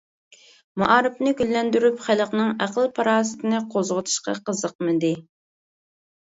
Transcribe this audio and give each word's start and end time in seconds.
مائارىپنى 0.83 1.33
گۈللەندۈرۈپ، 1.41 1.99
خەلقنىڭ 2.05 2.49
ئەقىل-پاراسىتىنى 2.67 3.61
قوزغىتىشقا 3.75 4.35
قىزىقمىدى. 4.49 5.13